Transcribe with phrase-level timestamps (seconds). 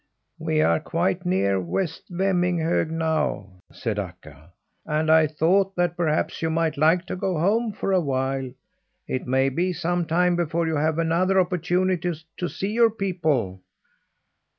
[0.39, 4.51] "We are quite near West Vemminghög now," said Akka,
[4.83, 8.49] "and I thought that perhaps you might like to go home for awhile.
[9.07, 13.61] It may be some time before you have another opportunity to see your people."